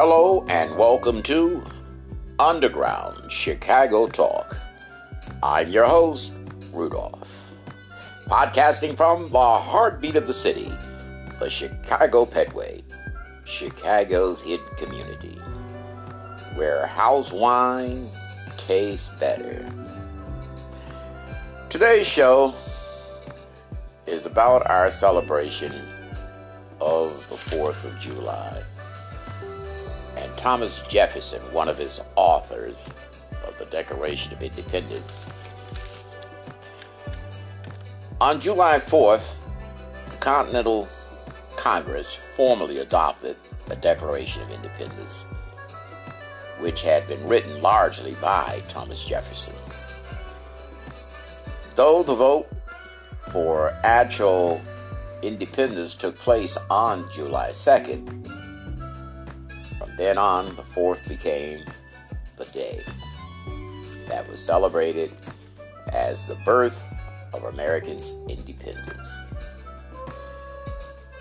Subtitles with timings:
[0.00, 1.60] Hello and welcome to
[2.38, 4.56] Underground Chicago Talk.
[5.42, 6.34] I'm your host,
[6.72, 7.28] Rudolph.
[8.28, 10.72] Podcasting from the heartbeat of the city,
[11.40, 12.84] the Chicago Pedway,
[13.44, 15.36] Chicago's hidden community,
[16.54, 18.08] where house wine
[18.56, 19.68] tastes better.
[21.70, 22.54] Today's show
[24.06, 25.74] is about our celebration
[26.80, 28.62] of the 4th of July
[30.38, 32.88] Thomas Jefferson, one of his authors
[33.44, 35.26] of the Declaration of Independence.
[38.20, 39.26] On July 4th,
[40.08, 40.88] the Continental
[41.56, 43.36] Congress formally adopted
[43.66, 45.24] the Declaration of Independence,
[46.60, 49.52] which had been written largely by Thomas Jefferson.
[51.74, 52.48] Though the vote
[53.32, 54.60] for actual
[55.22, 58.37] independence took place on July 2nd,
[59.98, 61.64] then on, the 4th became
[62.36, 62.80] the day
[64.06, 65.12] that was celebrated
[65.92, 66.82] as the birth
[67.32, 69.18] of Americans' independence.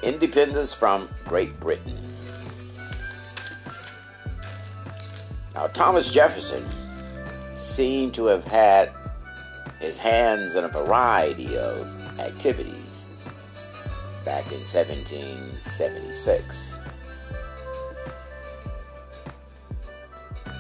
[0.04, 1.98] Independence from Great Britain.
[5.56, 6.66] Now, Thomas Jefferson
[7.58, 8.92] seemed to have had
[9.80, 12.74] his hands in a variety of activities
[14.24, 16.76] back in 1776.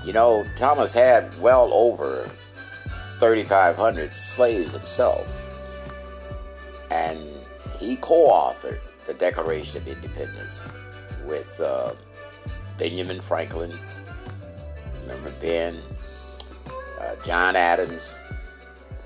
[0.07, 2.31] You know, Thomas had well over
[3.19, 5.27] 3,500 slaves himself,
[6.89, 7.27] and
[7.77, 10.61] he co authored the Declaration of Independence
[11.25, 11.91] with uh,
[12.77, 13.77] Benjamin Franklin,
[15.01, 15.77] remember Ben,
[17.01, 18.15] uh, John Adams,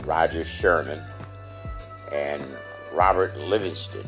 [0.03, 1.02] Roger Sherman,
[2.12, 2.46] and
[2.94, 4.06] Robert Livingston.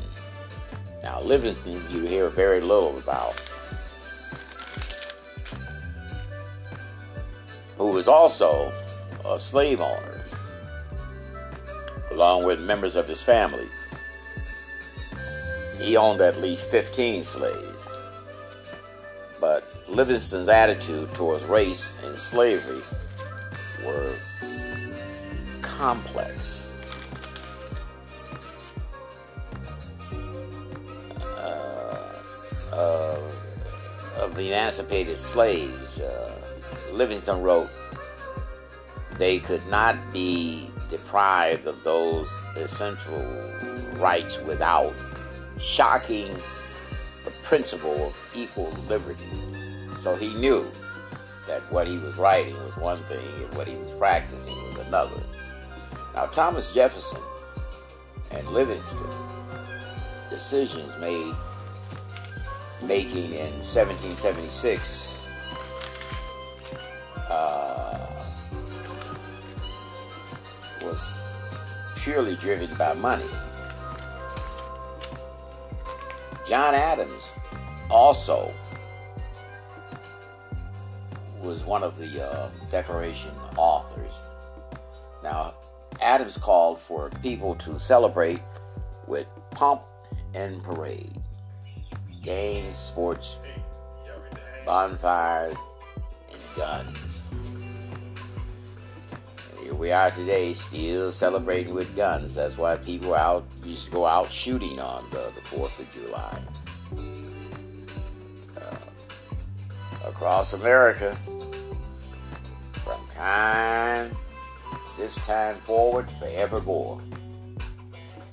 [1.02, 3.34] Now, Livingston, you hear very little about.
[7.94, 8.74] Was also
[9.24, 10.26] a slave owner,
[12.10, 13.70] along with members of his family.
[15.80, 17.88] He owned at least 15 slaves.
[19.40, 22.82] But Livingston's attitude towards race and slavery
[23.86, 24.16] were
[25.62, 26.66] complex.
[31.22, 32.22] Uh,
[32.72, 33.20] uh,
[34.18, 36.34] of the emancipated slaves, uh,
[36.92, 37.70] Livingston wrote,
[39.24, 43.24] they could not be deprived of those essential
[43.94, 44.94] rights without
[45.62, 46.36] shocking
[47.24, 49.24] the principle of equal liberty.
[49.98, 50.70] So he knew
[51.48, 55.24] that what he was writing was one thing and what he was practicing was another.
[56.14, 57.22] Now, Thomas Jefferson
[58.30, 59.08] and Livingston,
[60.30, 61.34] decisions made
[62.82, 65.13] making in 1776
[72.04, 73.24] purely driven by money.
[76.48, 77.32] John Adams
[77.90, 78.54] also
[81.42, 84.14] was one of the uh, Declaration authors.
[85.24, 85.54] Now,
[86.02, 88.42] Adams called for people to celebrate
[89.08, 89.84] with pomp
[90.34, 91.22] and parade,
[92.22, 93.38] games, sports,
[94.66, 95.56] bonfires,
[96.30, 97.13] and guns.
[99.84, 102.36] We are today, still celebrating with guns.
[102.36, 106.42] That's why people out used to go out shooting on the, the 4th of July.
[108.56, 111.18] Uh, across America,
[112.76, 114.16] from time,
[114.98, 117.02] this time forward, forevermore.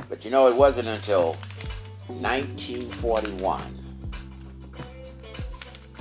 [0.08, 1.32] But you know, it wasn't until
[2.06, 3.60] 1941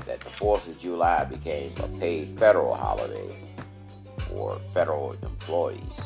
[0.05, 3.48] that the 4th of July became a paid federal holiday
[4.29, 6.01] for federal employees.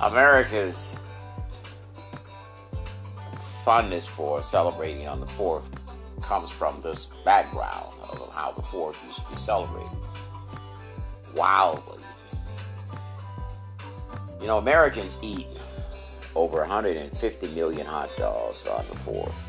[0.00, 0.96] America's
[3.64, 5.64] fondness for celebrating on the 4th
[6.20, 9.90] comes from this background of how the 4th used to be celebrated.
[11.34, 12.02] Wildly.
[14.40, 15.46] You know, Americans eat
[16.34, 19.43] over 150 million hot dogs on the 4th.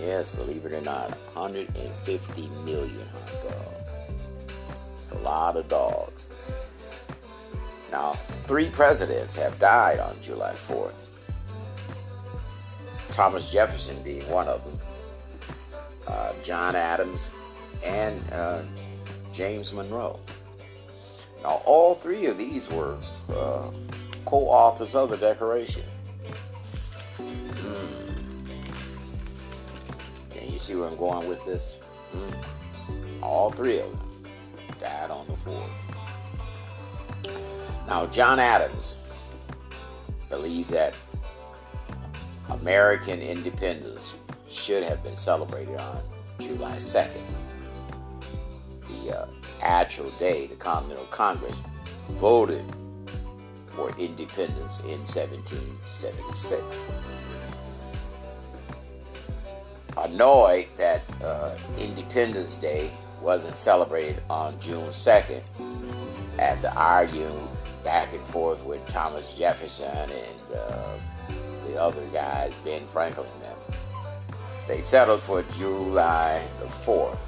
[0.00, 3.90] Yes, believe it or not, 150 million hot dogs.
[5.12, 6.30] A lot of dogs.
[7.92, 8.12] Now,
[8.46, 11.06] three presidents have died on July 4th.
[13.12, 14.80] Thomas Jefferson being one of them,
[16.08, 17.30] uh, John Adams,
[17.84, 18.62] and uh,
[19.34, 20.18] James Monroe.
[21.42, 22.96] Now, all three of these were
[23.28, 23.70] uh,
[24.24, 25.82] co authors of the Declaration.
[30.70, 31.78] See where I'm going with this?
[32.12, 33.24] Hmm?
[33.24, 34.00] All three of them
[34.78, 35.68] died on the 4th.
[37.88, 38.94] Now, John Adams
[40.28, 40.96] believed that
[42.50, 44.14] American independence
[44.48, 46.02] should have been celebrated on
[46.38, 47.24] July 2nd,
[48.88, 49.26] the uh,
[49.62, 51.56] actual day the Continental Congress
[52.12, 52.64] voted
[53.68, 56.62] for independence in 1776.
[59.96, 62.90] Annoyed that uh, Independence Day
[63.20, 65.42] wasn't celebrated on June 2nd,
[66.38, 67.46] after arguing
[67.84, 70.98] back and forth with Thomas Jefferson and uh,
[71.66, 73.58] the other guys, Ben Franklin and them,
[74.66, 77.18] they settled for July the 4th.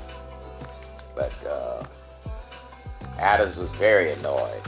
[1.14, 1.84] But uh,
[3.18, 4.62] Adams was very annoyed.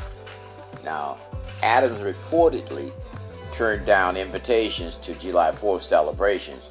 [0.84, 1.16] Now,
[1.62, 2.92] Adams reportedly
[3.52, 6.68] turned down invitations to July 4th celebrations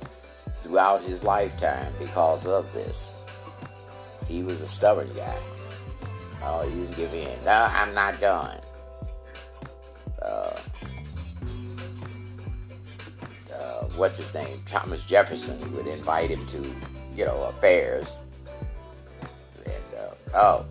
[0.73, 3.13] throughout his lifetime because of this.
[4.27, 5.37] He was a stubborn guy.
[6.41, 7.29] Oh, you give in.
[7.45, 8.59] No, I'm not going.
[10.19, 10.57] Uh,
[13.53, 14.63] uh, what's his name?
[14.65, 16.57] Thomas Jefferson would invite him to,
[17.15, 18.07] you know, affairs.
[19.65, 20.65] And, uh, oh,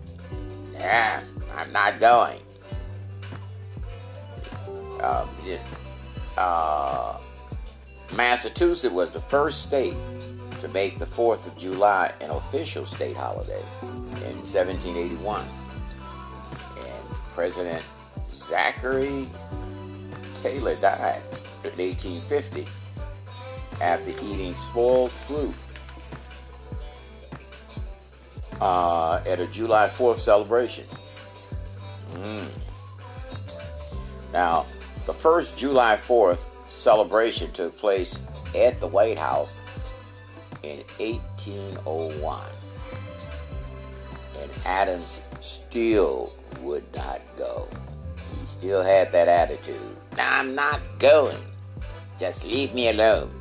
[0.73, 1.23] yeah,
[1.55, 2.41] I'm not going.
[4.99, 5.29] Um,
[6.35, 7.17] uh,
[8.15, 9.95] Massachusetts was the first state
[10.61, 15.43] to make the 4th of July an official state holiday in 1781.
[16.77, 17.83] And President
[18.31, 19.27] Zachary
[20.41, 21.21] Taylor died
[21.63, 22.65] in 1850
[23.81, 25.53] after eating spoiled fruit
[28.61, 30.85] uh, at a July 4th celebration.
[32.13, 32.49] Mm.
[34.31, 34.65] Now,
[35.05, 36.39] the first July 4th
[36.83, 38.19] celebration took place
[38.53, 39.55] at the White House
[40.63, 42.43] in 1801.
[44.41, 47.69] And Adams still would not go.
[48.37, 49.95] He still had that attitude.
[50.17, 51.39] I'm not going.
[52.19, 53.31] Just leave me alone.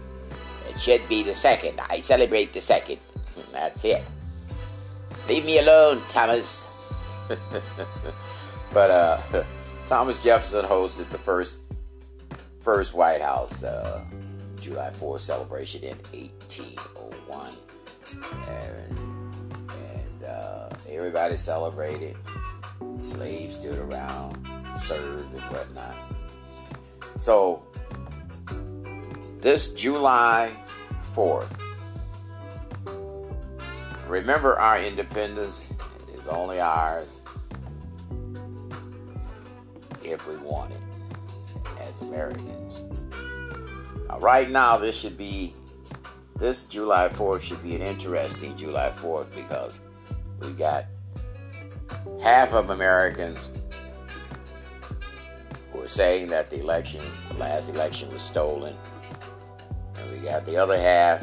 [0.68, 1.80] It should be the second.
[1.90, 2.98] I celebrate the second.
[3.50, 4.04] That's it.
[5.28, 6.68] Leave me alone, Thomas.
[8.72, 9.20] but uh,
[9.88, 11.61] Thomas Jefferson hosted the first
[12.62, 14.04] first White House uh,
[14.60, 17.52] July 4th celebration in 1801,
[18.48, 18.98] and,
[19.68, 22.16] and uh, everybody celebrated.
[23.00, 24.46] Slaves stood around,
[24.84, 25.96] served and whatnot.
[27.16, 27.64] So
[29.40, 30.56] this July
[31.16, 31.58] 4th,
[34.06, 35.66] remember our independence
[36.14, 37.08] is only ours
[40.04, 40.81] if we want it
[42.02, 42.80] Americans.
[44.08, 45.54] Now, right now, this should be,
[46.36, 49.78] this July 4th should be an interesting July 4th because
[50.40, 50.86] we got
[52.22, 53.38] half of Americans
[55.72, 58.76] who are saying that the election, the last election was stolen.
[59.96, 61.22] And we got the other half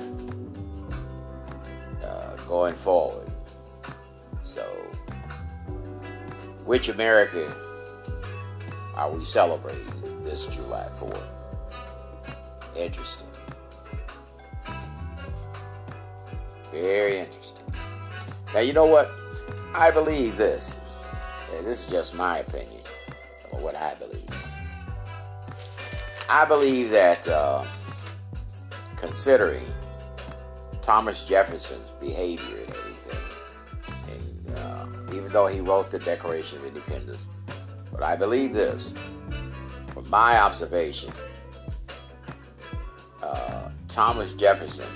[2.04, 3.30] uh, going forward.
[4.44, 4.64] So,
[6.66, 7.54] which America
[8.96, 9.99] are we celebrating
[10.30, 11.24] this July 4th?
[12.76, 13.26] Interesting.
[16.72, 17.66] Very interesting.
[18.54, 19.10] Now, you know what?
[19.74, 20.80] I believe this.
[21.56, 22.82] And this is just my opinion
[23.52, 24.30] of what I believe.
[26.30, 27.66] I believe that uh,
[28.98, 29.66] considering
[30.84, 33.20] Thomas Jefferson's behavior and everything,
[34.12, 37.24] and, uh, even though he wrote the Declaration of Independence,
[37.92, 38.94] but I believe this,
[40.10, 41.14] my observation,
[43.22, 44.90] uh, Thomas Jefferson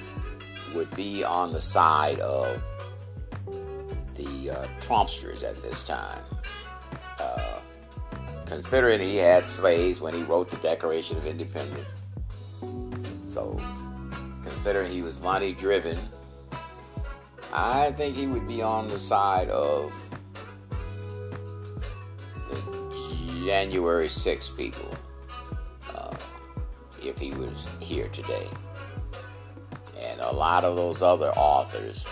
[0.73, 2.61] would be on the side of
[4.15, 6.21] the uh, Trumpsters at this time.
[7.19, 7.59] Uh,
[8.45, 11.85] considering he had slaves when he wrote the Declaration of Independence.
[13.31, 13.59] So,
[14.43, 15.97] considering he was money driven,
[17.51, 19.93] I think he would be on the side of
[22.49, 24.97] the January 6 people
[27.53, 28.47] was here today.
[29.99, 32.05] And a lot of those other authors,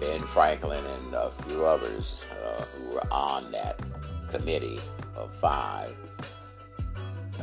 [0.00, 3.78] Ben Franklin and a few others uh, who were on that
[4.30, 4.80] committee
[5.14, 5.94] of five,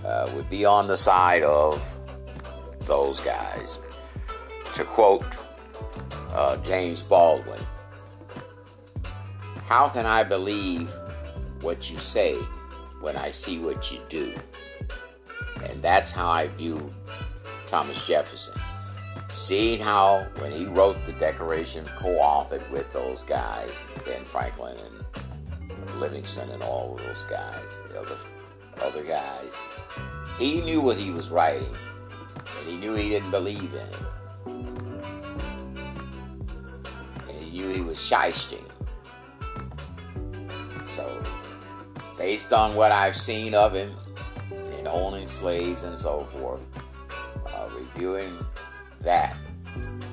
[0.03, 1.81] uh, would be on the side of
[2.81, 3.77] those guys.
[4.73, 5.25] To quote
[6.31, 7.61] uh, James Baldwin,
[9.65, 10.89] how can I believe
[11.61, 12.35] what you say
[13.01, 14.33] when I see what you do?
[15.63, 16.91] And that's how I view
[17.67, 18.53] Thomas Jefferson.
[19.31, 23.69] seeing how when he wrote the Declaration, co-authored with those guys,
[24.05, 28.17] Ben Franklin and Livingston and all those guys, the other
[28.81, 29.53] other guys,
[30.37, 31.75] he knew what he was writing,
[32.59, 33.95] and he knew he didn't believe in it,
[37.27, 38.63] and he knew he was shysting.
[40.95, 41.23] So,
[42.17, 43.95] based on what I've seen of him
[44.87, 46.61] in owning slaves and so forth,
[47.47, 48.37] uh, reviewing
[49.01, 49.35] that.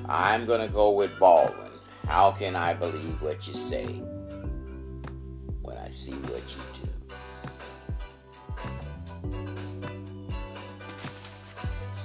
[0.07, 1.71] I'm going to go with Baldwin.
[2.07, 3.85] How can I believe what you say
[5.61, 6.89] when I see what you do?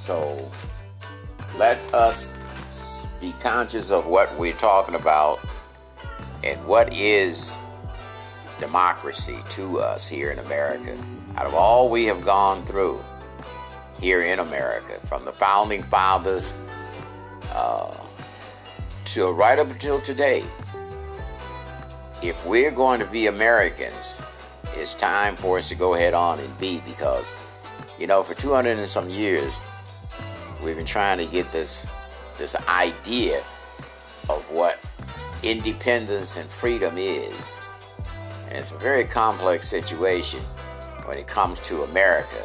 [0.01, 0.51] So
[1.59, 2.29] let us
[3.21, 5.41] be conscious of what we're talking about
[6.43, 7.53] and what is
[8.59, 10.97] democracy to us here in America.
[11.37, 13.03] Out of all we have gone through
[14.01, 16.53] here in America, from the founding fathers
[17.53, 17.95] uh,
[19.05, 20.45] till right up until today,
[22.23, 23.95] if we're going to be Americans,
[24.75, 27.27] it's time for us to go ahead on and be because,
[27.99, 29.53] you know, for 200 and some years,
[30.63, 31.87] we've been trying to get this
[32.39, 33.43] this idea
[34.29, 34.79] of what
[35.43, 37.35] independence and freedom is.
[38.49, 40.41] And it's a very complex situation
[41.05, 42.45] when it comes to America.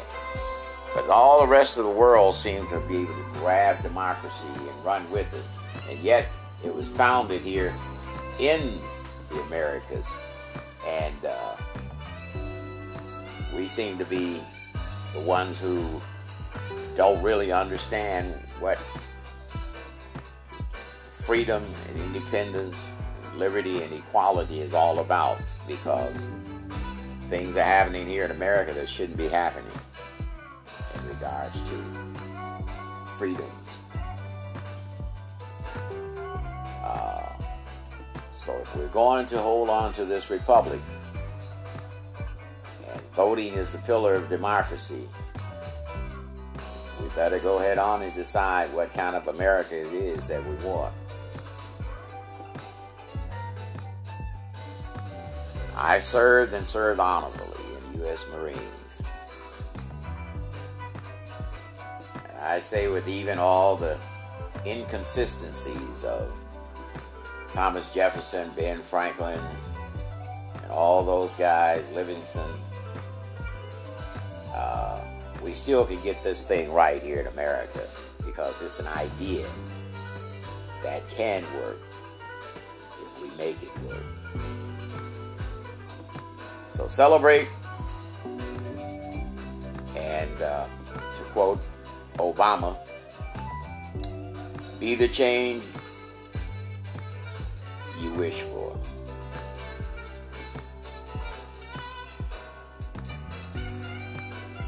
[0.94, 4.84] But all the rest of the world seems to be able to grab democracy and
[4.84, 5.90] run with it.
[5.90, 6.28] And yet,
[6.64, 7.74] it was founded here
[8.40, 8.60] in
[9.30, 10.08] the Americas.
[10.86, 11.56] And uh,
[13.54, 14.40] we seem to be
[15.12, 16.00] the ones who
[16.96, 18.78] don't really understand what
[21.26, 22.86] freedom and independence,
[23.34, 26.16] liberty and equality is all about because
[27.28, 29.70] things are happening here in America that shouldn't be happening
[30.94, 31.84] in regards to
[33.18, 33.78] freedoms.
[36.82, 37.28] Uh,
[38.38, 40.80] so if we're going to hold on to this republic,
[42.88, 45.08] and voting is the pillar of democracy,
[47.02, 50.54] we better go ahead on and decide what kind of America it is that we
[50.66, 50.94] want.
[55.76, 57.60] I served and served honorably
[57.92, 58.26] in U.S.
[58.32, 59.02] Marines.
[62.40, 63.98] I say with even all the
[64.64, 66.32] inconsistencies of
[67.52, 69.40] Thomas Jefferson, Ben Franklin,
[70.62, 72.48] and all those guys, Livingston,
[74.54, 75.00] uh,
[75.42, 77.86] we still can get this thing right here in America
[78.24, 79.46] because it's an idea
[80.82, 81.80] that can work
[83.02, 84.15] if we make it work.
[86.76, 87.48] So celebrate
[89.96, 91.58] and uh, to quote
[92.18, 92.76] Obama.
[94.78, 95.62] Be the change
[97.98, 98.78] you wish for.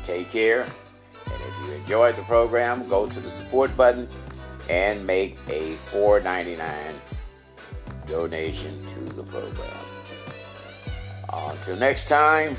[0.05, 0.63] Take care.
[0.63, 4.09] And if you enjoyed the program, go to the support button
[4.71, 6.57] and make a $4.99
[8.07, 9.78] donation to the program.
[11.47, 12.57] Until next time,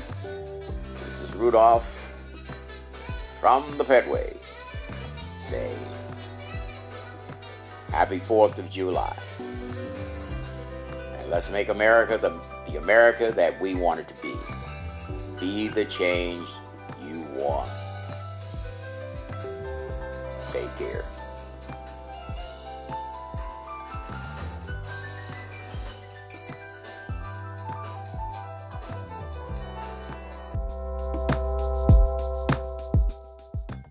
[0.94, 1.86] this is Rudolph
[3.40, 4.36] from the Pedway
[5.50, 5.74] say
[7.90, 9.16] happy 4th of July.
[11.18, 12.38] And let's make America the,
[12.70, 14.34] the America that we want it to be.
[15.40, 16.46] Be the change
[17.04, 17.68] you want.